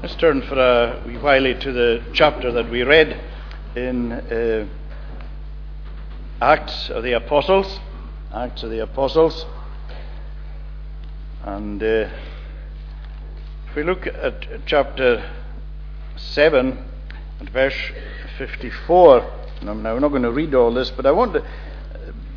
[0.00, 3.20] Let's turn for a wee while to the chapter that we read
[3.74, 4.68] in uh,
[6.40, 7.80] Acts of the Apostles.
[8.32, 9.44] Acts of the Apostles.
[11.42, 12.08] And uh,
[13.66, 15.28] if we look at chapter
[16.14, 16.78] 7
[17.40, 17.90] and verse
[18.38, 19.28] 54,
[19.60, 21.44] and I'm now not going to read all this, but I want to,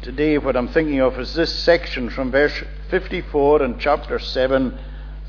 [0.01, 4.79] today what I'm thinking of is this section from verse 54 and chapter 7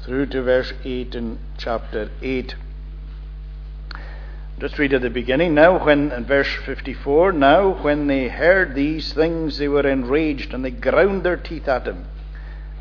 [0.04, 2.56] through to verse 8 in chapter 8.
[4.58, 5.54] Just read at the beginning.
[5.54, 10.64] Now, when, in verse 54, now when they heard these things, they were enraged, and
[10.64, 12.06] they ground their teeth at him.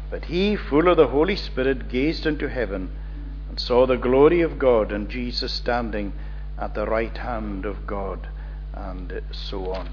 [0.10, 2.92] But he, full of the Holy Spirit, gazed into heaven,
[3.50, 6.14] and saw the glory of God, and Jesus standing
[6.60, 8.28] at the right hand of God,
[8.74, 9.90] and so on.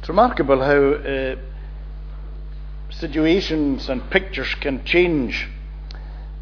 [0.00, 0.92] It's remarkable how.
[0.92, 1.36] Uh,
[2.90, 5.48] situations and pictures can change.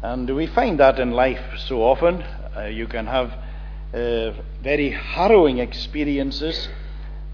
[0.01, 2.23] And we find that in life so often.
[2.55, 3.33] Uh, you can have
[3.93, 6.69] uh, very harrowing experiences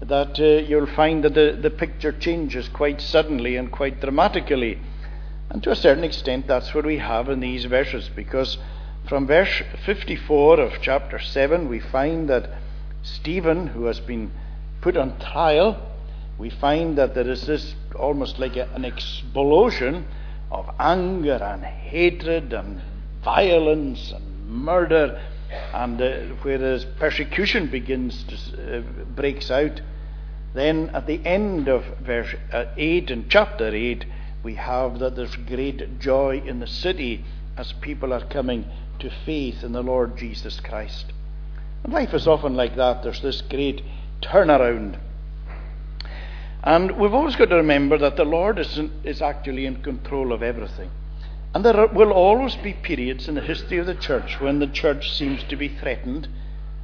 [0.00, 4.78] that uh, you'll find that the, the picture changes quite suddenly and quite dramatically.
[5.50, 8.58] And to a certain extent, that's what we have in these verses, because
[9.08, 12.50] from verse 54 of chapter 7, we find that
[13.02, 14.32] Stephen, who has been
[14.80, 15.80] put on trial,
[16.38, 20.06] we find that there is this almost like a, an explosion
[20.50, 22.80] of anger and hatred and
[23.22, 25.20] violence and murder,
[25.72, 28.80] and uh, whereas persecution begins to uh,
[29.14, 29.80] breaks out,
[30.54, 34.04] then at the end of verse uh, eight in chapter eight,
[34.42, 37.24] we have that there's great joy in the city
[37.56, 38.64] as people are coming
[38.98, 41.06] to faith in the Lord Jesus Christ.
[41.82, 43.02] And life is often like that.
[43.02, 43.82] There's this great
[44.20, 44.98] turnaround
[46.64, 50.32] and we've always got to remember that the Lord is, in, is actually in control
[50.32, 50.90] of everything.
[51.54, 54.66] And there are, will always be periods in the history of the church when the
[54.66, 56.26] church seems to be threatened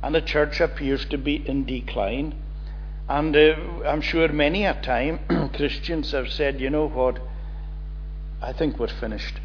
[0.02, 2.34] and the church appears to be in decline.
[3.08, 7.18] And uh, I'm sure many a time Christians have said, you know what,
[8.42, 9.40] I think we're finished.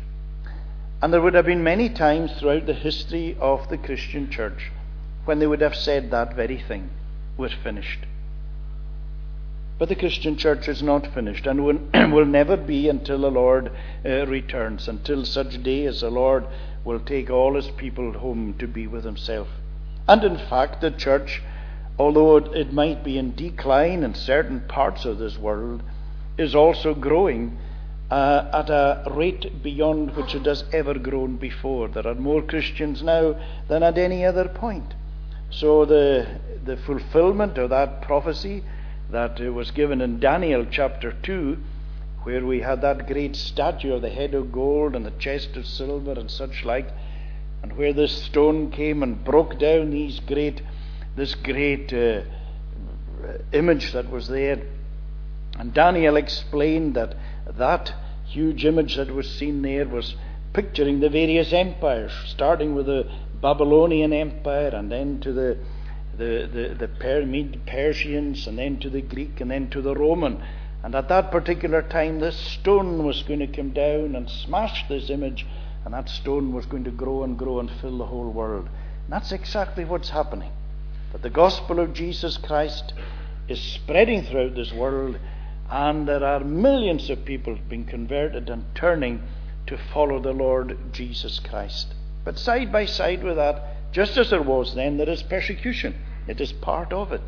[1.01, 4.69] And there would have been many times throughout the history of the Christian church
[5.23, 6.89] when they would have said that very thing
[7.37, 7.99] we're finished.
[9.77, 13.71] But the Christian church is not finished and will, will never be until the Lord
[14.05, 16.45] uh, returns, until such day as the Lord
[16.85, 19.49] will take all his people home to be with himself.
[20.07, 21.41] And in fact, the church,
[21.99, 25.83] although it might be in decline in certain parts of this world,
[26.37, 27.57] is also growing
[28.09, 31.89] uh, at a rate beyond which it has ever grown before.
[31.89, 33.35] There are more Christians now
[33.67, 34.93] than at any other point.
[35.49, 38.63] So the, the fulfillment of that prophecy
[39.11, 41.57] that was given in Daniel chapter 2,
[42.23, 45.65] where we had that great statue of the head of gold and the chest of
[45.65, 46.87] silver and such like,
[47.61, 50.61] and where this stone came and broke down these great,
[51.15, 52.21] this great uh,
[53.51, 54.61] image that was there.
[55.57, 57.15] And Daniel explained that
[57.57, 57.93] that
[58.25, 60.15] huge image that was seen there was
[60.53, 63.09] picturing the various empires, starting with the
[63.41, 65.57] Babylonian Empire and then to the
[66.17, 67.25] the, the, the per-
[67.65, 70.43] Persians, and then to the Greek, and then to the Roman.
[70.83, 75.09] And at that particular time, this stone was going to come down and smash this
[75.09, 75.45] image,
[75.83, 78.69] and that stone was going to grow and grow and fill the whole world.
[79.03, 80.51] And that's exactly what's happening.
[81.11, 82.93] That the gospel of Jesus Christ
[83.47, 85.17] is spreading throughout this world,
[85.69, 89.23] and there are millions of people being converted and turning
[89.67, 91.93] to follow the Lord Jesus Christ.
[92.23, 95.95] But side by side with that, just as there was then, there is persecution.
[96.27, 97.21] It is part of it.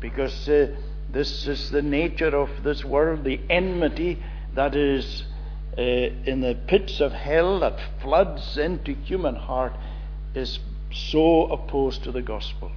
[0.00, 0.74] Because uh,
[1.12, 4.18] this is the nature of this world, the enmity
[4.54, 5.24] that is
[5.76, 9.74] uh, in the pits of hell that floods into human heart
[10.34, 10.58] is
[10.90, 12.72] so opposed to the gospel.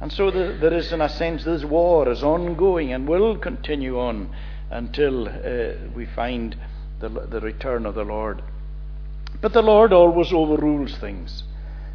[0.00, 3.98] And so the, there is, in a sense, this war is ongoing and will continue
[3.98, 4.32] on
[4.70, 6.56] until uh, we find
[7.00, 8.40] the, the return of the Lord.
[9.40, 11.42] But the Lord always overrules things.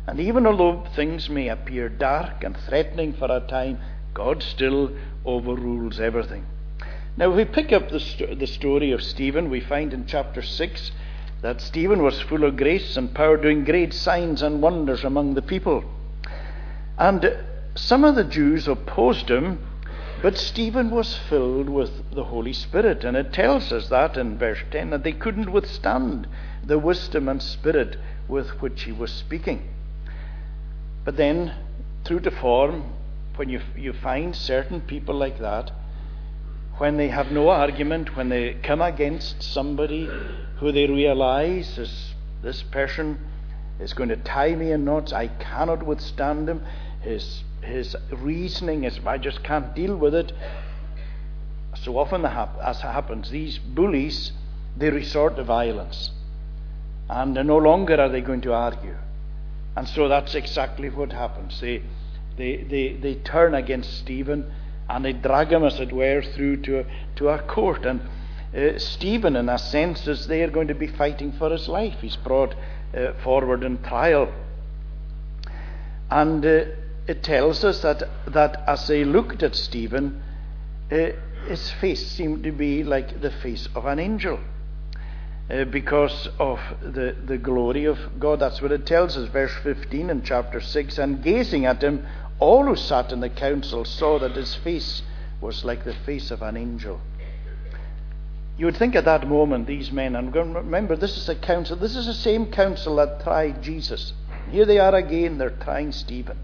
[0.06, 3.80] And even although things may appear dark and threatening for a time,
[4.14, 4.92] God still
[5.26, 6.46] overrules everything.
[7.16, 10.42] Now, if we pick up the, st- the story of Stephen, we find in chapter
[10.42, 10.92] 6
[11.42, 15.42] that Stephen was full of grace and power, doing great signs and wonders among the
[15.42, 15.84] people.
[16.98, 17.38] And
[17.76, 19.60] some of the Jews opposed him,
[20.22, 23.04] but Stephen was filled with the Holy Spirit.
[23.04, 26.28] And it tells us that in verse 10 that they couldn't withstand
[26.64, 29.70] the wisdom and spirit with which he was speaking.
[31.06, 31.54] But then,
[32.06, 32.94] through to form,
[33.36, 35.72] when you, you find certain people like that,
[36.78, 40.10] when they have no argument, when they come against somebody
[40.58, 43.20] who they realize is this person
[43.80, 45.14] is going to tie me in knots.
[45.14, 46.64] I cannot withstand him.
[47.02, 50.32] His, his reasoning is, I just can't deal with it.
[51.76, 54.32] So often, as happens, these bullies,
[54.78, 56.12] they resort to violence.
[57.10, 58.96] And no longer are they going to argue.
[59.76, 61.60] And so that's exactly what happens.
[61.60, 61.82] They,
[62.38, 64.52] they, they, they turn against Stephen
[64.90, 66.86] and they drag him, as it were, through to a,
[67.16, 67.86] to a court.
[67.86, 68.02] And
[68.56, 71.96] uh, Stephen, in a sense, is there going to be fighting for his life.
[72.02, 72.54] He's brought
[72.96, 74.32] uh, forward in trial.
[76.12, 76.66] And uh,
[77.08, 80.22] it tells us that, that as they looked at Stephen,
[80.92, 81.10] uh,
[81.48, 84.40] his face seemed to be like the face of an angel.
[85.50, 88.40] Uh, because of the, the glory of God.
[88.40, 90.98] That's what it tells us, verse 15 in chapter 6.
[90.98, 92.06] And gazing at him,
[92.40, 95.02] all who sat in the council saw that his face
[95.42, 97.02] was like the face of an angel.
[98.58, 101.98] You would think at that moment, these men, and remember, this is a council, this
[101.98, 104.14] is the same council that tried Jesus.
[104.50, 106.38] Here they are again, they're trying Stephen.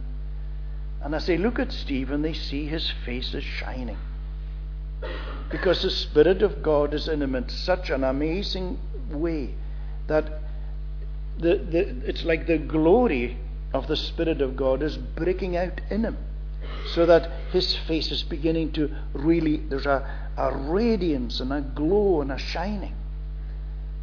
[1.01, 3.97] And as they look at Stephen, they see his face is shining.
[5.49, 8.77] Because the Spirit of God is in him such an amazing
[9.11, 9.55] way
[10.07, 10.25] that
[11.37, 13.37] the, the, it's like the glory
[13.73, 16.17] of the Spirit of God is breaking out in him.
[16.93, 22.21] So that his face is beginning to really, there's a, a radiance and a glow
[22.21, 22.95] and a shining.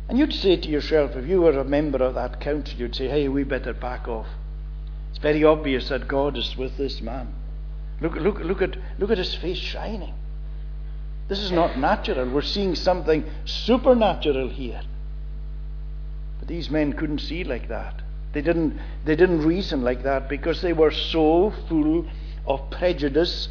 [0.09, 3.09] And you'd say to yourself, if you were a member of that council, you'd say,
[3.09, 4.29] hey, we better back off.
[5.11, 7.35] It's very obvious that God is with this man.
[8.01, 10.15] Look, look, look, at, look at his face shining.
[11.29, 12.29] This is not natural.
[12.29, 14.83] We're seeing something supernatural here.
[16.39, 18.03] But these men couldn't see like that.
[18.33, 22.07] They didn't, they didn't reason like that because they were so full
[22.47, 23.49] of prejudice.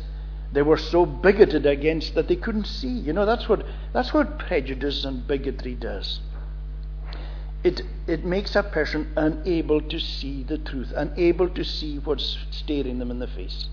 [0.53, 2.87] They were so bigoted against that they couldn't see.
[2.87, 6.19] You know, that's what, that's what prejudice and bigotry does.
[7.63, 12.99] It, it makes a person unable to see the truth, unable to see what's staring
[12.99, 13.67] them in the face.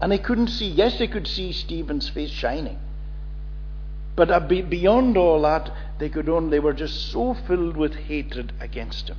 [0.00, 0.68] And they couldn't see.
[0.68, 2.78] Yes, they could see Stephen's face shining.
[4.16, 8.52] But uh, beyond all that, they could only, they were just so filled with hatred
[8.60, 9.16] against him.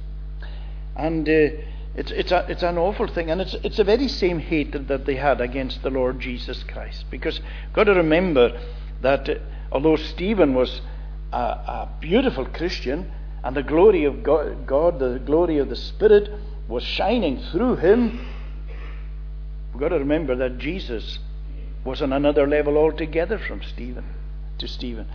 [0.96, 1.58] And uh,
[1.96, 3.32] it's, it's, a, it's an awful thing.
[3.32, 7.06] And it's, it's the very same hatred that they had against the Lord Jesus Christ.
[7.10, 8.60] Because you've got to remember
[9.02, 9.36] that uh,
[9.72, 10.82] although Stephen was
[11.32, 13.12] a, a, beautiful Christian,
[13.44, 16.30] and the glory of God, God, the glory of the Spirit,
[16.68, 18.28] was shining through him,
[19.74, 21.18] we've got to remember that Jesus
[21.84, 24.06] was on another level altogether from Stephen
[24.60, 25.08] to Stephen.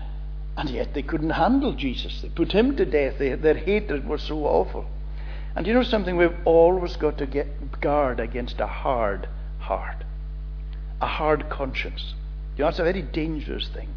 [0.57, 2.23] And yet they couldn't handle Jesus.
[2.23, 3.19] They put him to death.
[3.19, 4.87] They, their hatred was so awful.
[5.55, 6.17] And you know something?
[6.17, 9.29] We've always got to get guard against a hard
[9.59, 10.05] heart,
[11.01, 12.15] a hard conscience.
[12.57, 13.89] You know, it's a very dangerous thing.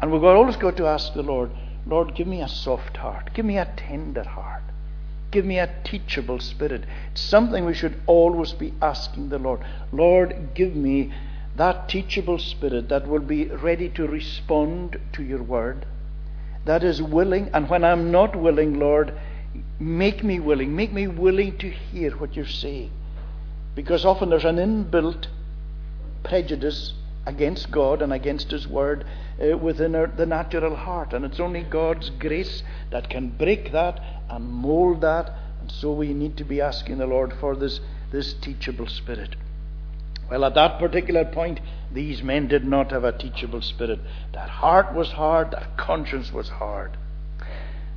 [0.00, 1.50] And we've always got to ask the Lord,
[1.86, 4.62] Lord, give me a soft heart, give me a tender heart,
[5.30, 6.84] give me a teachable spirit.
[7.12, 9.60] It's something we should always be asking the Lord.
[9.92, 11.12] Lord, give me
[11.56, 15.86] that teachable spirit that will be ready to respond to your word,
[16.64, 19.12] that is willing, and when I'm not willing, Lord,
[19.78, 20.74] Make me willing.
[20.74, 22.90] Make me willing to hear what you're saying.
[23.74, 25.26] Because often there's an inbuilt
[26.22, 26.94] prejudice
[27.26, 29.04] against God and against His Word
[29.42, 31.12] uh, within our, the natural heart.
[31.12, 34.00] And it's only God's grace that can break that
[34.30, 35.30] and mold that.
[35.60, 39.36] And so we need to be asking the Lord for this, this teachable spirit.
[40.32, 41.60] Well, at that particular point,
[41.92, 44.00] these men did not have a teachable spirit.
[44.32, 46.96] Their heart was hard, their conscience was hard.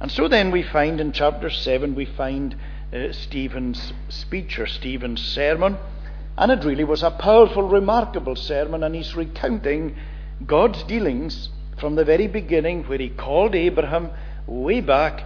[0.02, 2.58] And so then we find in chapter 7, we find
[2.92, 5.78] uh, Stephen's speech or Stephen's sermon.
[6.38, 8.84] And it really was a powerful, remarkable sermon.
[8.84, 9.96] And he's recounting
[10.46, 11.48] God's dealings
[11.80, 14.10] from the very beginning, where he called Abraham
[14.46, 15.24] way back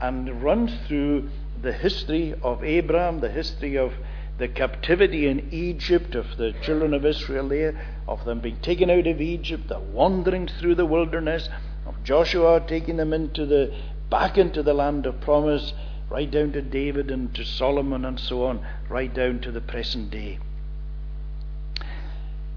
[0.00, 1.28] and runs through
[1.60, 3.92] the history of Abraham, the history of
[4.38, 9.06] the captivity in Egypt of the children of Israel there, of them being taken out
[9.06, 11.48] of Egypt, the wandering through the wilderness,
[11.86, 13.74] of Joshua taking them into the
[14.10, 15.72] back into the land of promise,
[16.10, 20.10] right down to David and to Solomon and so on, right down to the present
[20.10, 20.38] day.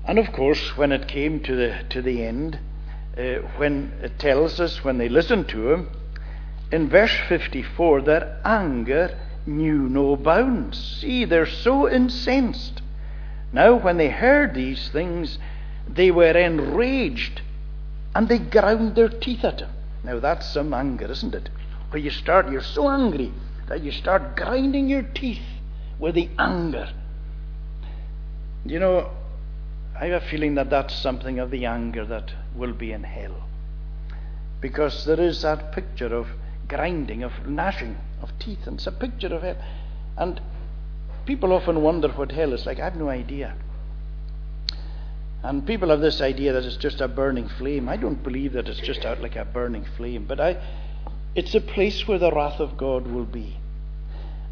[0.05, 2.59] And of course, when it came to the, to the end,
[3.17, 5.89] uh, when it tells us, when they listened to him,
[6.71, 10.99] in verse 54, their anger knew no bounds.
[11.01, 12.81] See, they're so incensed.
[13.51, 15.37] Now, when they heard these things,
[15.87, 17.41] they were enraged
[18.13, 19.69] and they ground their teeth at him.
[20.03, 21.49] Now that's some anger, isn't it?
[21.89, 23.31] Where you start, you're so angry
[23.67, 25.45] that you start grinding your teeth
[25.99, 26.89] with the anger.
[28.65, 29.11] You know,
[29.99, 33.35] I have a feeling that that's something of the anger that will be in hell.
[34.61, 36.27] Because there is that picture of
[36.67, 39.57] grinding, of gnashing of teeth, and it's a picture of hell.
[40.17, 40.41] And
[41.25, 42.79] people often wonder what hell is like.
[42.79, 43.55] I have no idea.
[45.41, 47.87] And people have this idea that it's just a burning flame.
[47.87, 50.57] I don't believe that it's just out like a burning flame, but I,
[51.33, 53.57] it's a place where the wrath of God will be.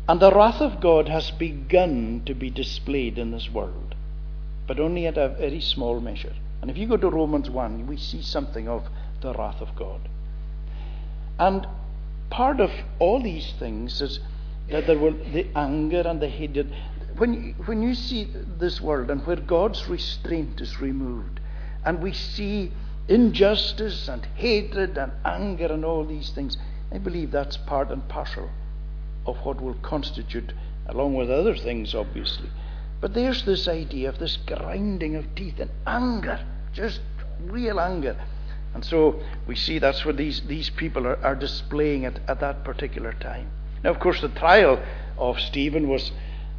[0.07, 3.95] And the wrath of God has begun to be displayed in this world,
[4.65, 6.33] but only at a very small measure.
[6.61, 8.87] And if you go to Romans 1, we see something of
[9.21, 10.07] the wrath of God.
[11.37, 11.67] And
[12.29, 14.19] part of all these things is
[14.69, 16.73] that there were the anger and the hatred.
[17.17, 18.27] When when you see
[18.59, 21.39] this world and where God's restraint is removed,
[21.85, 22.71] and we see
[23.07, 26.57] injustice and hatred and anger and all these things,
[26.91, 28.49] I believe that's part and parcel
[29.25, 30.53] of what will constitute,
[30.87, 32.49] along with other things, obviously.
[32.99, 36.39] But there's this idea of this grinding of teeth and anger,
[36.73, 37.01] just
[37.45, 38.17] real anger.
[38.77, 42.63] And so we see that's what these, these people are, are displaying at, at that
[42.63, 43.49] particular time.
[43.83, 44.79] Now, of course, the trial
[45.17, 46.11] of Stephen was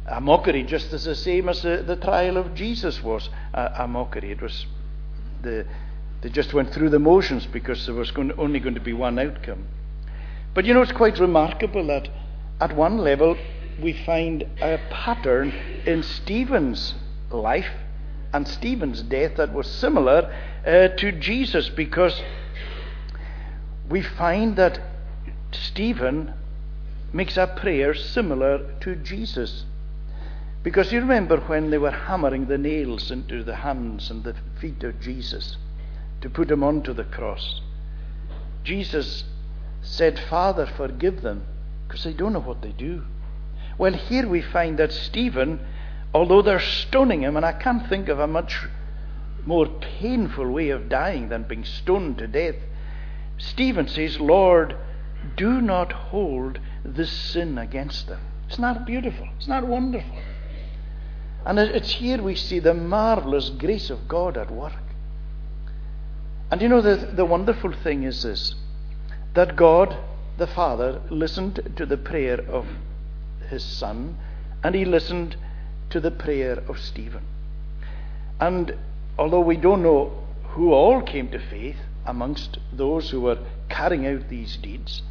[0.05, 3.87] a mockery, just as the same as the, the trial of Jesus was a, a
[3.87, 4.31] mockery.
[4.31, 4.65] It was
[5.43, 5.65] the,
[6.19, 9.17] they just went through the motions because there was going, only going to be one
[9.17, 9.65] outcome.
[10.53, 12.09] But you know, it's quite remarkable that
[12.59, 13.37] at one level,
[13.81, 15.53] we find a pattern
[15.85, 16.95] in Stephen's
[17.31, 17.71] life
[18.33, 20.33] and Stephen's death that was similar
[20.65, 22.21] uh, to Jesus because
[23.89, 24.79] we find that
[25.51, 26.33] Stephen
[27.11, 29.65] makes a prayer similar to Jesus.
[30.61, 34.83] Because you remember when they were hammering the nails into the hands and the feet
[34.83, 35.57] of Jesus
[36.21, 37.61] to put him onto the cross,
[38.63, 39.23] Jesus
[39.81, 41.43] said, Father, forgive them
[41.87, 43.03] because they don't know what they do.
[43.77, 45.65] Well, here we find that Stephen,
[46.13, 48.67] although they're stoning him, and I can't think of a much
[49.45, 52.55] more painful way of dying than being stoned to death,
[53.37, 54.75] Stephen says, Lord,
[55.35, 58.19] do not hold this sin against them.
[58.47, 59.27] It's not beautiful.
[59.37, 60.17] It's not wonderful.
[61.45, 64.73] And it's here we see the marvelous grace of God at work.
[66.51, 68.55] And you know, the, the wonderful thing is this
[69.35, 69.95] that God
[70.37, 72.65] the Father listened to the prayer of
[73.49, 74.17] his Son,
[74.63, 75.37] and he listened
[75.89, 77.23] to the prayer of Stephen.
[78.39, 78.75] And
[79.17, 80.11] although we don't know
[80.49, 85.01] who all came to faith amongst those who were carrying out these deeds,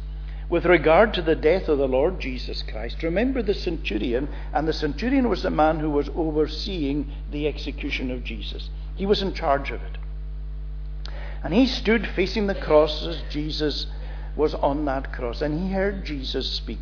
[0.49, 4.73] with regard to the death of the Lord Jesus Christ, remember the centurion, and the
[4.73, 8.69] centurion was the man who was overseeing the execution of Jesus.
[8.95, 9.97] He was in charge of it.
[11.43, 13.85] And he stood facing the cross as Jesus
[14.35, 15.41] was on that cross.
[15.41, 16.79] And he heard Jesus speak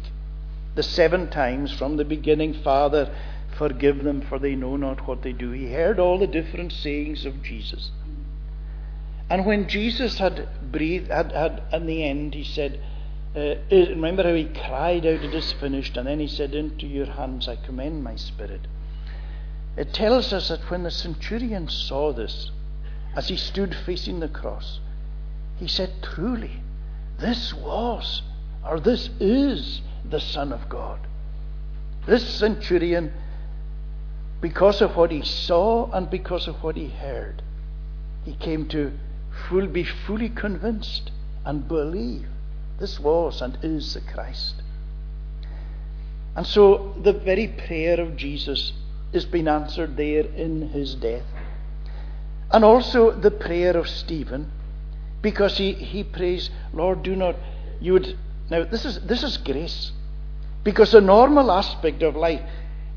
[0.75, 3.13] the seven times from the beginning Father,
[3.57, 5.51] forgive them, for they know not what they do.
[5.51, 7.91] He heard all the different sayings of Jesus.
[9.29, 12.79] And when Jesus had breathed, had, had in the end, he said,
[13.35, 17.05] uh, remember how he cried out, It is finished, and then he said, Into your
[17.05, 18.61] hands I commend my spirit.
[19.75, 22.49] It tells us that when the centurion saw this,
[23.15, 24.79] as he stood facing the cross,
[25.57, 26.63] he said, Truly,
[27.19, 28.23] this was,
[28.67, 30.99] or this is, the Son of God.
[32.07, 33.13] This centurion,
[34.41, 37.41] because of what he saw and because of what he heard,
[38.23, 38.91] he came to
[39.49, 41.11] full, be fully convinced
[41.45, 42.27] and believe
[42.79, 44.61] this was and is the Christ.
[46.35, 48.73] And so the very prayer of Jesus
[49.11, 51.25] is being answered there in his death.
[52.51, 54.51] And also the prayer of Stephen
[55.21, 57.35] because he, he prays, Lord, do not,
[57.79, 58.17] you would,
[58.49, 59.91] now this is, this is grace.
[60.63, 62.41] Because the normal aspect of life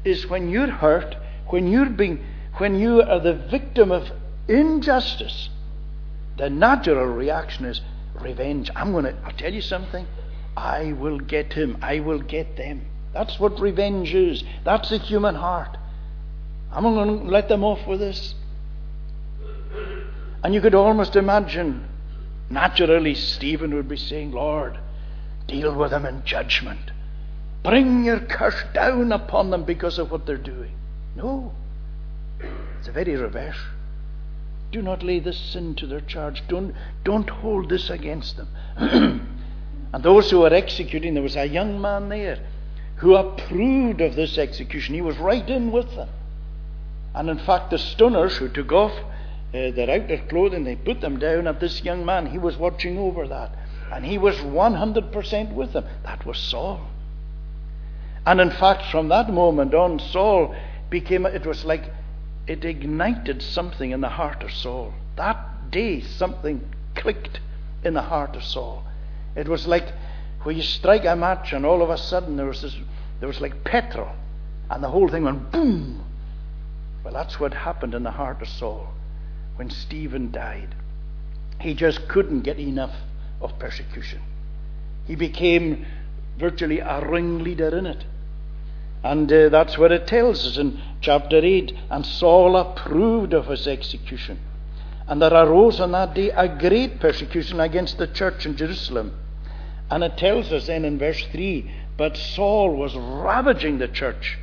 [0.05, 1.17] is when you're hurt,
[1.51, 2.25] when you're being,
[2.59, 4.11] when you are the victim of
[4.49, 5.49] injustice,
[6.37, 7.81] the natural reaction is
[8.21, 8.71] revenge.
[8.75, 10.07] I'm going to, I'll tell you something,
[10.57, 12.87] I will get him, I will get them.
[13.13, 14.45] That's what revenge is.
[14.65, 15.77] That's the human heart.
[16.73, 18.35] I'm going to let them off with this.
[20.43, 21.89] And you could almost imagine
[22.51, 24.77] Naturally, Stephen would be saying, Lord,
[25.47, 26.91] deal with them in judgment.
[27.63, 30.75] Bring your curse down upon them because of what they're doing.
[31.17, 31.53] No.
[32.79, 33.59] It's the very reverse.
[34.73, 36.43] Do not lay this sin to their charge.
[36.49, 36.75] Don't,
[37.05, 38.49] don't hold this against them.
[39.93, 42.39] and those who were executing, there was a young man there
[42.97, 44.95] who approved of this execution.
[44.95, 46.09] He was right in with them.
[47.15, 51.19] And in fact, the stoners who took off uh, their outer clothing, they put them
[51.19, 52.27] down at this young man.
[52.27, 53.57] He was watching over that.
[53.93, 55.85] And he was 100% with them.
[56.05, 56.87] That was Saul.
[58.25, 60.55] And in fact, from that moment on, Saul
[60.91, 61.85] became, it was like
[62.47, 64.93] it ignited something in the heart of Saul.
[65.17, 67.41] That day, something clicked
[67.85, 68.85] in the heart of Saul.
[69.37, 69.93] It was like
[70.43, 72.77] when you strike a match and all of a sudden there was this,
[73.21, 74.11] there was like petrol,
[74.69, 76.05] and the whole thing went boom.
[77.05, 78.89] Well, that's what happened in the heart of Saul
[79.57, 80.75] when Stephen died.
[81.61, 82.95] He just couldn't get enough
[83.41, 84.21] of persecution.
[85.07, 85.87] He became
[86.39, 88.05] virtually a ringleader in it.
[89.03, 91.73] And uh, that's what it tells us in chapter 8.
[91.91, 94.39] And Saul approved of his execution.
[95.09, 99.13] And there arose on that day a great persecution against the church in Jerusalem.
[99.91, 104.39] And it tells us then in verse 3 But Saul was ravaging the church,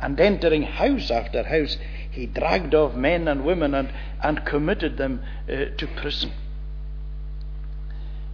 [0.00, 1.76] and entering house after house,
[2.10, 3.92] he dragged off men and women and,
[4.22, 6.32] and committed them uh, to prison.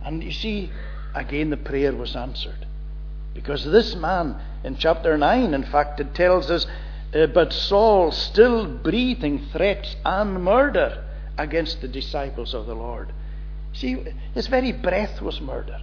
[0.03, 0.71] And you see,
[1.15, 2.67] again the prayer was answered.
[3.37, 6.67] Because this man, in chapter 9, in fact, it tells us,
[7.15, 11.05] uh, but Saul still breathing threats and murder
[11.37, 13.13] against the disciples of the Lord.
[13.75, 14.03] See,
[14.33, 15.83] his very breath was murder.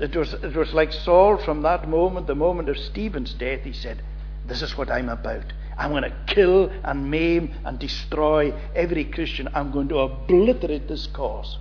[0.00, 3.72] It was, it was like Saul from that moment, the moment of Stephen's death, he
[3.72, 4.02] said,
[4.44, 5.52] This is what I'm about.
[5.76, 9.48] I'm going to kill and maim and destroy every Christian.
[9.54, 11.58] I'm going to obliterate this cause.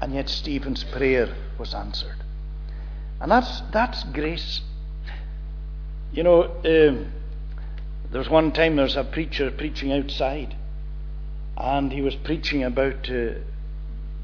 [0.00, 2.16] And yet Stephen's prayer was answered.
[3.20, 4.60] And that's, that's grace.
[6.12, 7.12] You know, um,
[8.10, 10.54] there was one time there was a preacher preaching outside,
[11.56, 13.34] and he was preaching about uh,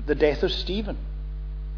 [0.07, 0.99] the death of Stephen.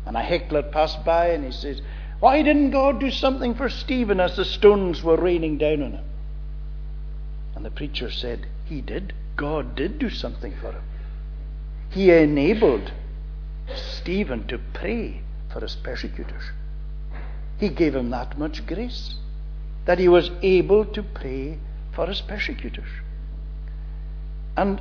[0.06, 1.80] And a heckler passed by and he says,
[2.20, 6.04] Why didn't God do something for Stephen as the stones were raining down on him?
[7.54, 9.14] And the preacher said, He did.
[9.36, 10.82] God did do something for him.
[11.90, 12.92] He enabled
[13.75, 16.42] Stephen to pray for his persecutors.
[17.59, 19.14] He gave him that much grace
[19.85, 21.59] that he was able to pray
[21.92, 22.88] for his persecutors.
[24.56, 24.80] And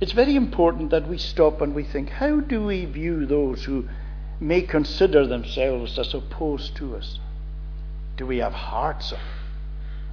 [0.00, 3.88] it's very important that we stop and we think how do we view those who
[4.40, 7.18] may consider themselves as opposed to us?
[8.16, 9.18] Do we have hearts of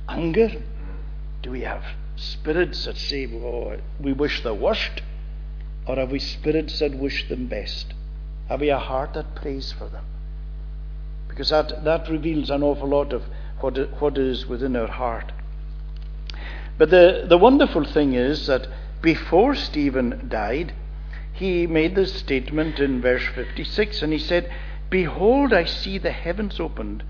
[0.10, 0.50] anger?
[1.42, 1.84] Do we have
[2.16, 5.02] spirits that say, oh, we wish the worst?
[5.88, 7.94] Or have we spirits that wish them best?
[8.50, 10.06] Have we a heart that prays for them?
[11.30, 13.24] Because that, that reveals an awful lot of
[13.60, 15.32] what, what is within our heart.
[16.78, 18.68] But the, the wonderful thing is that
[19.02, 20.74] before Stephen died,
[21.34, 24.52] he made this statement in verse 56, and he said,
[24.90, 27.04] Behold, I see the heavens opened,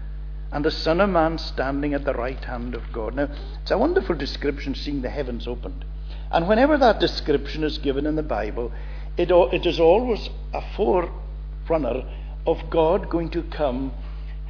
[0.52, 3.16] and the Son of Man standing at the right hand of God.
[3.16, 3.30] Now,
[3.62, 5.86] it's a wonderful description, seeing the heavens opened.
[6.32, 8.72] And whenever that description is given in the Bible,
[9.18, 12.06] it, it is always a forerunner
[12.46, 13.92] of God going to come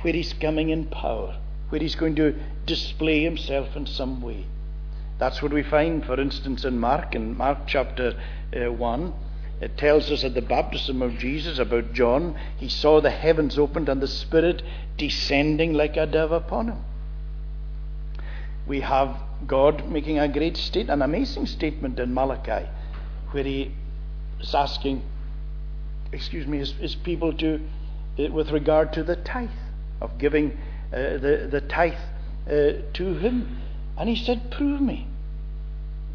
[0.01, 1.37] where He's coming in power,
[1.69, 2.35] where He's going to
[2.65, 4.45] display Himself in some way.
[5.19, 8.19] That's what we find, for instance, in Mark, in Mark chapter
[8.55, 9.13] uh, 1.
[9.59, 13.89] It tells us at the baptism of Jesus about John, he saw the heavens opened
[13.89, 14.61] and the Spirit
[14.97, 16.85] descending like a dove upon him.
[18.67, 22.67] We have God making a great state, an amazing statement in Malachi,
[23.31, 23.71] where he
[24.41, 25.03] is asking,
[26.11, 27.61] excuse me, his, his people to,
[28.19, 29.49] uh, with regard to the tithe,
[30.01, 30.51] of giving
[30.91, 31.93] uh, the, the tithe
[32.47, 33.57] uh, to him.
[33.97, 35.07] And he said, Prove me.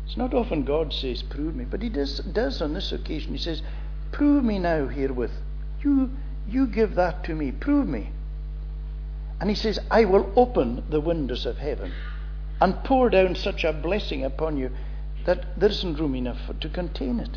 [0.05, 3.33] It's not often God says, Prove me, but he does, does on this occasion.
[3.33, 3.63] He says,
[4.11, 5.33] Prove me now herewith.
[5.83, 6.11] You,
[6.47, 7.51] you give that to me.
[7.51, 8.11] Prove me.
[9.41, 11.93] And he says, I will open the windows of heaven
[12.63, 14.71] and pour down such a blessing upon you
[15.27, 17.37] that there isn't room enough to contain it.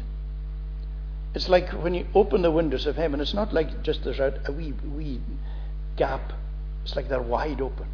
[1.34, 4.40] It's like when you open the windows of heaven, it's not like just there's a,
[4.46, 5.20] a wee, wee
[5.96, 6.32] gap.
[6.84, 7.88] It's like they're wide open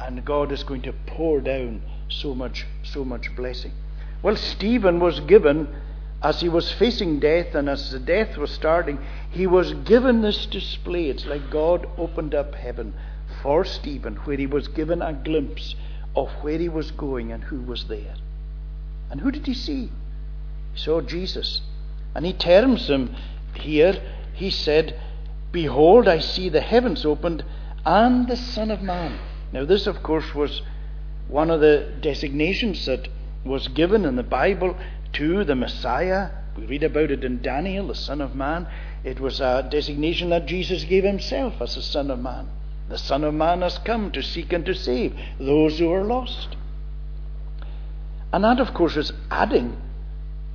[0.00, 3.72] and God is going to pour down so much, so much blessing.
[4.20, 5.68] Well, Stephen was given,
[6.20, 8.98] as he was facing death and as the death was starting,
[9.30, 11.10] he was given this display.
[11.10, 12.92] It's like God opened up heaven
[13.40, 15.76] for Stephen, where he was given a glimpse
[16.16, 18.14] of where he was going and who was there.
[19.10, 19.90] And who did he see?
[20.72, 21.60] He saw Jesus.
[22.14, 23.14] And he terms him
[23.54, 24.02] here,
[24.32, 24.98] he said,
[25.52, 27.44] Behold, I see the heavens opened
[27.84, 29.18] and the Son of Man
[29.52, 30.62] now, this, of course, was
[31.28, 33.08] one of the designations that
[33.44, 34.76] was given in the Bible
[35.14, 36.30] to the Messiah.
[36.56, 38.66] We read about it in Daniel, the Son of Man.
[39.04, 42.48] It was a designation that Jesus gave himself as the Son of Man.
[42.88, 46.56] The Son of Man has come to seek and to save those who are lost.
[48.32, 49.76] And that, of course, is adding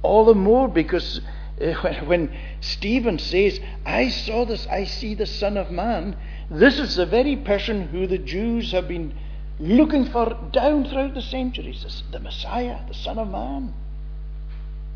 [0.01, 1.21] all the more because
[1.59, 6.15] eh, when, when Stephen says, I saw this, I see the Son of Man,
[6.49, 9.13] this is the very person who the Jews have been
[9.59, 13.73] looking for down throughout the centuries the Messiah, the Son of Man.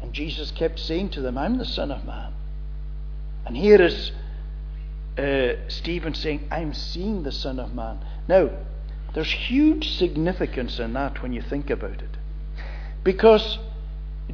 [0.02, 2.34] And Jesus kept saying to them, I'm the Son of Man.
[3.46, 4.12] And here is
[5.18, 8.00] uh, Stephen saying, I'm seeing the Son of Man.
[8.28, 8.50] Now,
[9.14, 12.18] there's huge significance in that when you think about it.
[13.04, 13.60] Because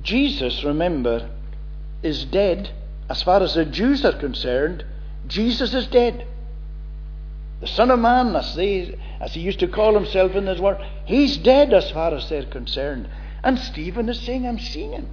[0.01, 1.29] Jesus, remember,
[2.01, 2.71] is dead.
[3.09, 4.83] As far as the Jews are concerned,
[5.27, 6.25] Jesus is dead.
[7.59, 10.83] The Son of Man, as, they, as he used to call himself in his word,
[11.05, 13.07] he's dead as far as they're concerned.
[13.43, 15.07] And Stephen is saying, I'm seeing him.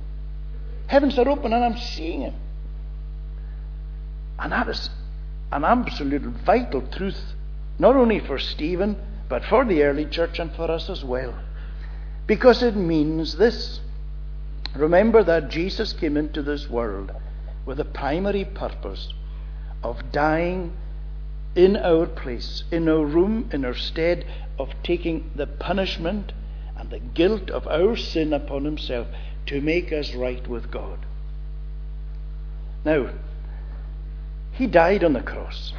[0.87, 2.35] Heavens are open and I'm seeing him.
[4.39, 4.89] And that is
[5.51, 7.35] an absolute vital truth,
[7.79, 8.97] not only for Stephen,
[9.29, 11.35] but for the early church and for us as well.
[12.27, 13.81] Because it means this.
[14.77, 17.13] Remember that Jesus came into this world
[17.65, 19.13] with a primary purpose
[19.83, 20.73] of dying
[21.55, 24.25] in our place, in our room, in our stead,
[24.59, 26.33] of taking the punishment
[26.77, 29.07] and the guilt of our sin upon himself
[29.47, 30.99] to make us right with God.
[32.85, 33.11] Now,
[34.59, 35.73] he died on the cross.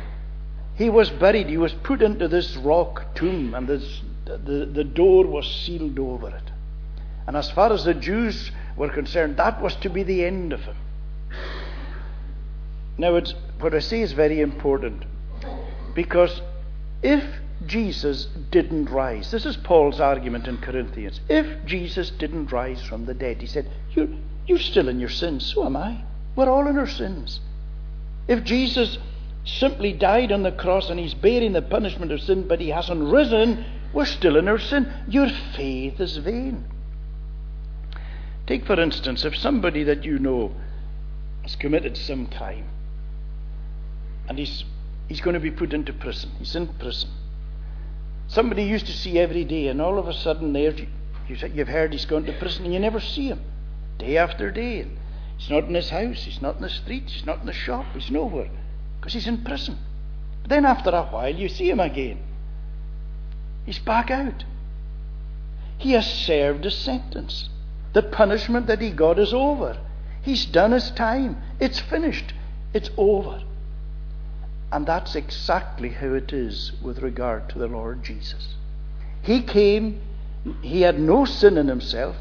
[0.75, 1.47] He was buried.
[1.47, 6.29] He was put into this rock tomb, and this, the, the door was sealed over
[6.29, 6.51] it.
[7.27, 10.61] And as far as the Jews were concerned, that was to be the end of
[10.61, 10.77] him.
[12.97, 15.03] Now, it's, what I say is very important
[15.93, 16.41] because
[17.03, 17.23] if
[17.65, 21.19] Jesus didn't rise, this is Paul's argument in Corinthians.
[21.27, 24.07] If Jesus didn't rise from the dead, he said, You're,
[24.47, 26.01] you're still in your sins, so am I.
[26.37, 27.41] We're all in our sins.
[28.29, 28.99] If Jesus
[29.43, 33.11] simply died on the cross and he's bearing the punishment of sin, but he hasn't
[33.11, 34.93] risen, we're still in our sin.
[35.07, 36.63] Your faith is vain.
[38.45, 40.53] Take, for instance, if somebody that you know
[41.41, 42.69] has committed some crime
[44.27, 44.63] and he's,
[45.07, 47.09] he's going to be put into prison, he's in prison.
[48.27, 50.87] Somebody you used to see every day, and all of a sudden there you,
[51.27, 53.41] you've heard he's gone to prison and you never see him
[53.97, 54.85] day after day.
[55.39, 57.85] He's not in his house, he's not in the streets, he's not in the shop,
[57.93, 58.49] he's nowhere
[58.99, 59.77] because he's in prison.
[60.41, 62.19] But then after a while, you see him again.
[63.65, 64.43] He's back out.
[65.77, 67.49] He has served his sentence.
[67.93, 69.77] The punishment that he got is over.
[70.21, 71.41] He's done his time.
[71.59, 72.33] It's finished.
[72.73, 73.41] It's over.
[74.73, 78.55] And that's exactly how it is with regard to the Lord Jesus.
[79.21, 80.01] He came,
[80.61, 82.17] he had no sin in himself,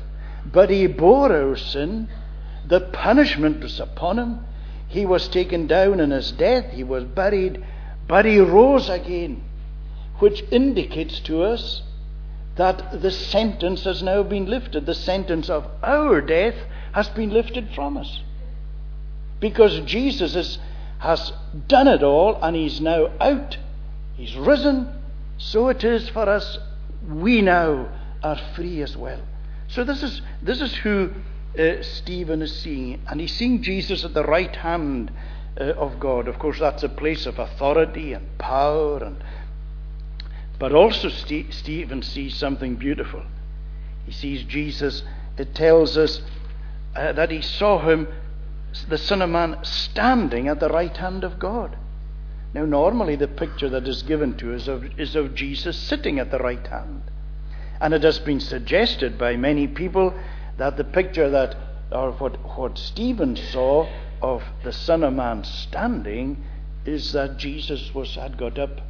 [0.46, 2.08] but he bore our sin.
[2.68, 4.40] The punishment was upon him.
[4.88, 7.62] He was taken down in his death, he was buried,
[8.06, 9.42] but he rose again,
[10.18, 11.82] which indicates to us
[12.56, 14.84] that the sentence has now been lifted.
[14.84, 16.56] The sentence of our death
[16.92, 18.20] has been lifted from us.
[19.40, 20.58] Because Jesus is,
[20.98, 21.32] has
[21.68, 23.56] done it all and he's now out.
[24.16, 24.92] He's risen.
[25.36, 26.58] So it is for us.
[27.06, 27.88] We now
[28.22, 29.20] are free as well.
[29.68, 31.12] So this is, this is who
[31.56, 33.00] uh, Stephen is seeing.
[33.08, 35.12] And he's seeing Jesus at the right hand
[35.60, 36.26] uh, of God.
[36.26, 39.22] Of course, that's a place of authority and power and
[40.58, 43.22] but also, Stephen sees something beautiful.
[44.06, 45.02] He sees Jesus.
[45.36, 46.20] It tells us
[46.96, 48.08] uh, that he saw him,
[48.88, 51.76] the Son of Man, standing at the right hand of God.
[52.54, 56.30] Now, normally the picture that is given to us of, is of Jesus sitting at
[56.30, 57.02] the right hand.
[57.80, 60.12] And it has been suggested by many people
[60.58, 61.56] that the picture that,
[61.90, 63.88] or what, what Stephen saw
[64.20, 66.44] of the Son of Man standing,
[66.84, 68.80] is that Jesus was had got up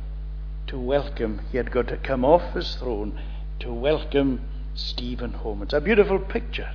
[0.66, 3.18] to welcome, he had got to come off his throne
[3.60, 4.40] to welcome
[4.74, 5.62] Stephen home.
[5.62, 6.70] It's a beautiful picture.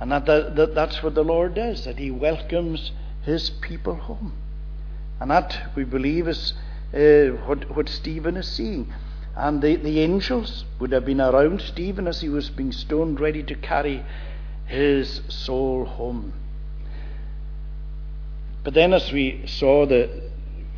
[0.00, 4.36] And that, that, that's what the Lord does, that he welcomes his people home.
[5.20, 6.54] And that, we believe, is
[6.92, 8.92] uh, what, what Stephen is seeing.
[9.36, 13.42] And the, the angels would have been around Stephen as he was being stoned, ready
[13.42, 14.04] to carry
[14.66, 16.32] his soul home.
[18.62, 20.30] But then, as we saw, the,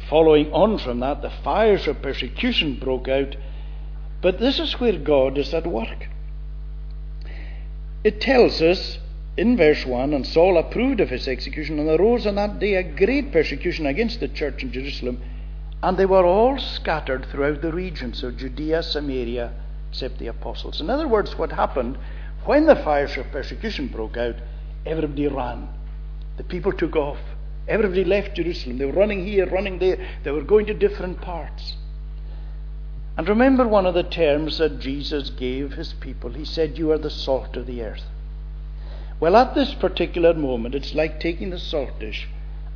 [0.09, 3.37] Following on from that, the fires of persecution broke out.
[4.23, 6.09] But this is where God is at work.
[8.05, 8.99] It tells us
[9.37, 12.85] in verse 1 And Saul approved of his execution, and arose on that day a
[12.85, 15.21] great persecution against the church in Jerusalem,
[15.87, 19.53] and they were all scattered throughout the regions of Judea, Samaria,
[19.89, 20.81] except the apostles.
[20.81, 21.97] In other words, what happened
[22.45, 24.35] when the fires of persecution broke out,
[24.85, 25.69] everybody ran.
[26.39, 27.21] The people took off.
[27.69, 28.79] Everybody left Jerusalem.
[28.79, 30.05] They were running here, running there.
[30.25, 31.77] They were going to different parts.
[33.17, 36.33] And remember one of the terms that Jesus gave his people.
[36.33, 38.07] He said, You are the salt of the earth.
[39.21, 42.27] Well, at this particular moment, it's like taking the salt dish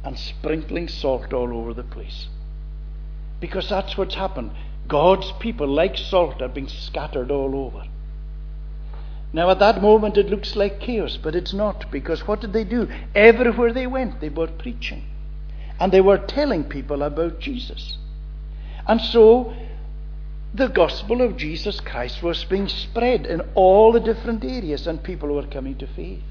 [0.05, 2.29] and sprinkling salt all over the place.
[3.41, 4.53] Because that's what's happened.
[4.87, 7.85] God's people, like salt, are being scattered all over.
[9.33, 12.65] Now, at that moment, it looks like chaos, but it's not, because what did they
[12.65, 12.89] do?
[13.15, 15.05] Everywhere they went, they were preaching.
[15.79, 17.97] And they were telling people about Jesus.
[18.87, 19.55] And so
[20.53, 25.33] the gospel of Jesus Christ was being spread in all the different areas, and people
[25.33, 26.23] were coming to faith.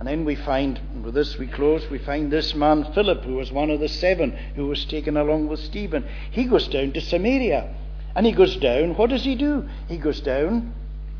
[0.00, 3.52] And then we find, with this we close, we find this man Philip, who was
[3.52, 6.08] one of the seven who was taken along with Stephen.
[6.30, 7.74] He goes down to Samaria.
[8.16, 9.68] And he goes down, what does he do?
[9.88, 10.74] He goes down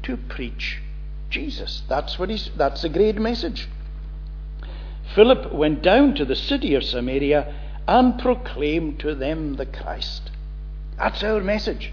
[0.04, 0.80] to preach
[1.28, 1.82] Jesus.
[1.88, 3.68] That's what he's that's a great message.
[5.14, 7.54] Philip went down to the city of Samaria
[7.86, 10.30] and proclaimed to them the Christ.
[10.96, 11.92] That's our message.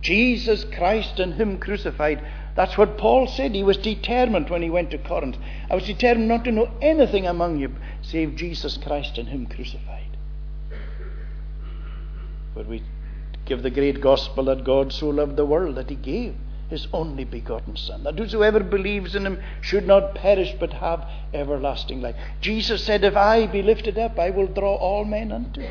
[0.00, 2.24] Jesus Christ and Him crucified.
[2.56, 3.54] That's what Paul said.
[3.54, 5.36] He was determined when he went to Corinth.
[5.70, 10.16] I was determined not to know anything among you save Jesus Christ and Him crucified.
[12.54, 12.82] But we
[13.44, 16.34] give the great gospel that God so loved the world that He gave
[16.70, 22.00] His only begotten Son, that whosoever believes in Him should not perish but have everlasting
[22.00, 22.16] life.
[22.40, 25.68] Jesus said, If I be lifted up, I will draw all men unto me.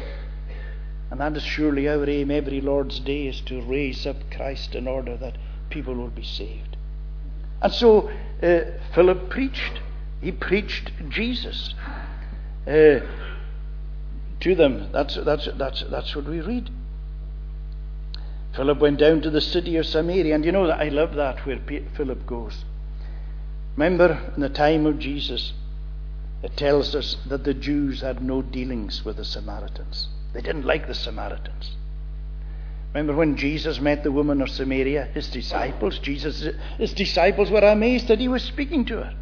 [1.10, 4.88] And that is surely our aim every Lord's Day is to raise up Christ in
[4.88, 5.38] order that
[5.69, 6.75] people will be saved.
[7.62, 8.10] And so
[8.41, 8.60] uh,
[8.94, 9.82] Philip preached.
[10.22, 11.74] He preached Jesus
[12.68, 13.00] uh,
[14.39, 14.89] to them.
[14.91, 16.70] That's, that's, that's, that's what we read.
[18.56, 21.46] Philip went down to the city of Samaria, and you know that I love that
[21.46, 21.60] where
[21.96, 22.63] Philip goes.
[23.76, 25.52] Remember, in the time of Jesus,
[26.41, 30.08] it tells us that the Jews had no dealings with the Samaritans.
[30.34, 31.76] They didn't like the Samaritans.
[32.96, 36.00] Remember when Jesus met the woman of Samaria, his disciples?
[36.00, 39.14] Jesus, his disciples were amazed that he was speaking to her.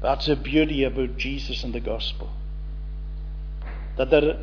[0.00, 2.30] That's the beauty about Jesus and the gospel.
[3.96, 4.38] That there,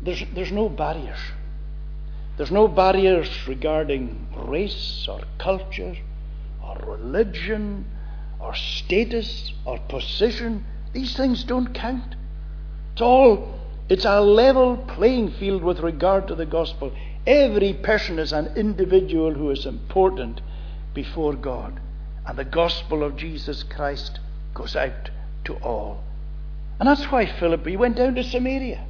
[0.00, 1.18] there's, there's no barriers.
[2.38, 5.98] There's no barriers regarding race or culture
[6.64, 7.84] or religion
[8.40, 10.64] or status or position.
[10.94, 12.14] These things don't count.
[12.94, 13.59] It's all
[13.90, 16.92] it's a level playing field with regard to the gospel.
[17.26, 20.40] Every person is an individual who is important
[20.94, 21.80] before God.
[22.24, 24.20] And the gospel of Jesus Christ
[24.54, 25.10] goes out
[25.46, 26.04] to all.
[26.78, 28.86] And that's why Philip, he went down to Samaria.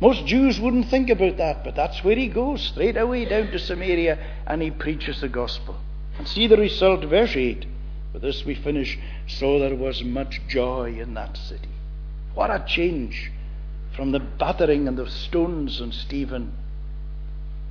[0.00, 3.58] Most Jews wouldn't think about that, but that's where he goes, straight away down to
[3.60, 4.18] Samaria,
[4.48, 5.76] and he preaches the gospel.
[6.18, 7.64] And see the result, verse 8.
[8.12, 8.98] With this we finish.
[9.28, 11.68] So there was much joy in that city.
[12.34, 13.30] What a change
[13.96, 16.52] from the battering and the stones on Stephen,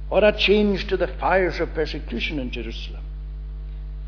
[0.10, 3.04] or a change to the fires of persecution in Jerusalem.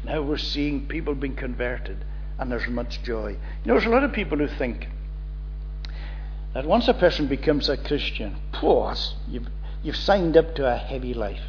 [0.04, 2.04] Now we're seeing people being converted,
[2.40, 3.30] and there's much joy.
[3.30, 4.88] You know, there's a lot of people who think
[6.54, 9.48] that once a person becomes a Christian, pause, you've,
[9.84, 11.44] you've signed up to a heavy life.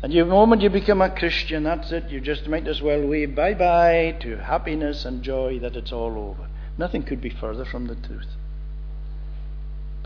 [0.00, 2.08] And the moment you become a Christian, that's it.
[2.08, 6.16] You just might as well wave bye bye to happiness and joy that it's all
[6.16, 6.48] over.
[6.76, 8.28] Nothing could be further from the truth.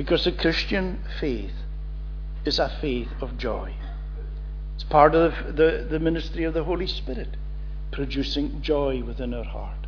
[0.02, 1.52] Because the Christian faith
[2.44, 3.72] is a faith of joy.
[4.74, 7.36] It's part of the, the ministry of the Holy Spirit,
[7.92, 9.86] producing joy within our heart.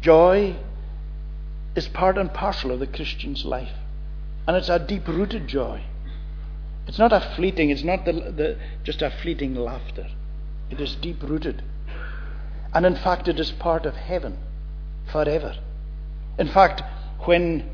[0.00, 0.54] Joy
[1.74, 3.72] is part and parcel of the Christian's life.
[4.46, 5.82] And it's a deep rooted joy.
[6.86, 10.06] It's not a fleeting, it's not the, the, just a fleeting laughter.
[10.70, 11.64] It is deep rooted.
[12.72, 14.38] And in fact, it is part of heaven
[15.10, 15.56] forever.
[16.38, 16.84] In fact,
[17.24, 17.68] when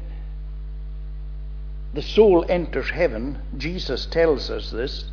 [1.95, 5.05] the soul enters heaven, Jesus tells us this,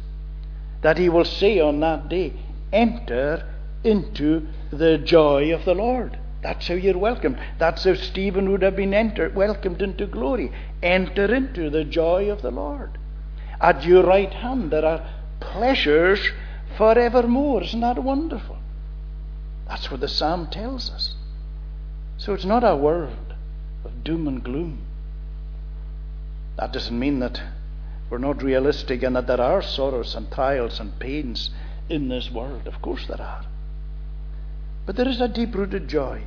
[0.81, 2.33] that he will say on that day,
[2.73, 3.47] Enter
[3.83, 6.17] into the joy of the Lord.
[6.41, 7.37] That's how you're welcomed.
[7.59, 10.51] That's how Stephen would have been entered, welcomed into glory.
[10.81, 12.97] Enter into the joy of the Lord.
[13.59, 15.07] At your right hand there are
[15.39, 16.31] pleasures
[16.77, 17.61] forevermore.
[17.63, 18.57] Isn't that wonderful?
[19.67, 21.13] That's what the psalm tells us.
[22.17, 23.35] So it's not a world
[23.85, 24.79] of doom and gloom.
[26.61, 27.41] That doesn't mean that
[28.11, 31.49] we're not realistic and that there are sorrows and trials and pains
[31.89, 32.67] in this world.
[32.67, 33.43] Of course there are.
[34.85, 36.21] But there is a deep rooted joy.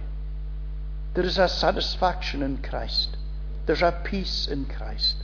[1.14, 3.16] There is a satisfaction in Christ.
[3.66, 5.22] There's a peace in Christ.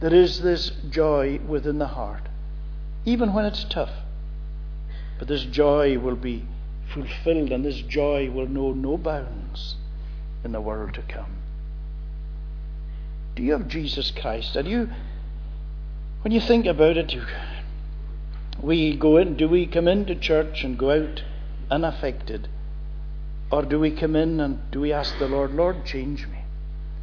[0.00, 2.28] There is this joy within the heart,
[3.06, 3.92] even when it's tough.
[5.18, 6.44] But this joy will be
[6.92, 9.76] fulfilled and this joy will know no bounds
[10.44, 11.37] in the world to come.
[13.38, 14.56] Do you have Jesus Christ?
[14.56, 14.90] And you,
[16.22, 17.22] when you think about it, you,
[18.60, 21.22] we go in, do we come into church and go out
[21.70, 22.48] unaffected?
[23.52, 26.40] Or do we come in and do we ask the Lord, Lord, change me?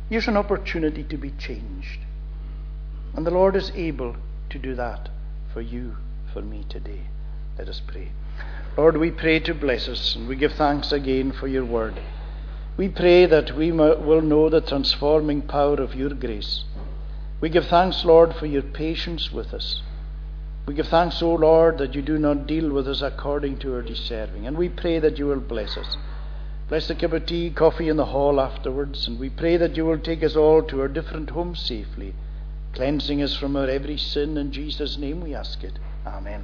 [0.10, 2.00] Here's an opportunity to be changed.
[3.13, 4.17] And the Lord is able
[4.50, 5.08] to do that
[5.54, 5.95] for you,
[6.34, 7.04] for me today.
[7.58, 8.12] Let us pray.
[8.76, 11.98] Lord, we pray to bless us, and we give thanks again for your word.
[12.78, 16.66] We pray that we will know the transforming power of your grace.
[17.40, 19.82] We give thanks, Lord, for your patience with us.
[20.66, 23.82] We give thanks, O Lord, that you do not deal with us according to our
[23.82, 24.48] deserving.
[24.48, 25.96] And we pray that you will bless us.
[26.68, 29.08] Bless the cup of tea, coffee in the hall afterwards.
[29.08, 32.16] And we pray that you will take us all to our different homes safely,
[32.74, 34.38] cleansing us from our every sin.
[34.38, 35.74] In Jesus' name we ask it.
[36.06, 36.44] Amen.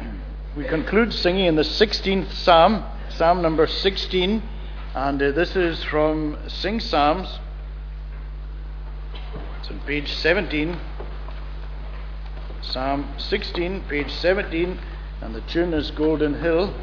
[0.56, 2.84] We conclude singing in the 16th Psalm.
[3.16, 4.42] Psalm number 16,
[4.96, 7.38] and uh, this is from Sing Psalms.
[9.60, 10.76] It's on page 17.
[12.60, 14.80] Psalm 16, page 17,
[15.20, 16.74] and the tune is Golden Hill.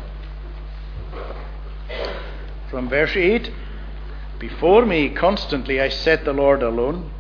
[2.70, 3.52] From verse 8
[4.40, 7.12] Before me constantly I set the Lord alone.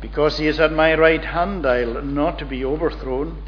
[0.00, 3.42] Because he is at my right hand, I'll not be overthrown.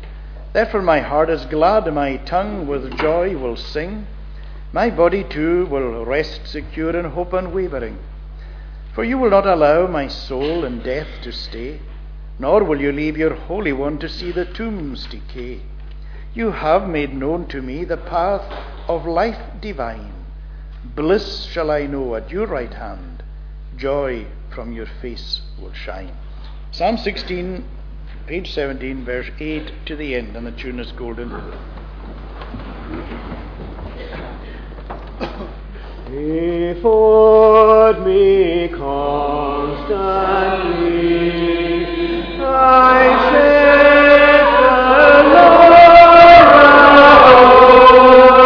[0.52, 4.06] Therefore my heart is glad, and my tongue with joy will sing.
[4.76, 7.96] My body too will rest secure in hope unwavering.
[8.92, 11.80] For you will not allow my soul in death to stay,
[12.38, 15.62] nor will you leave your Holy One to see the tombs decay.
[16.34, 18.44] You have made known to me the path
[18.86, 20.12] of life divine.
[20.94, 23.22] Bliss shall I know at your right hand,
[23.78, 26.14] joy from your face will shine.
[26.70, 27.64] Psalm 16,
[28.26, 31.30] page 17, verse 8 to the end, and the tune is golden.
[36.08, 39.96] Before me constantly.
[42.38, 44.46] I set
[45.02, 45.50] the
[48.14, 48.45] Lord